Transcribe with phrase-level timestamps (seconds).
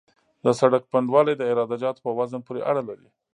[0.43, 3.07] د سرک پنډوالی د عراده جاتو په وزن پورې اړه لري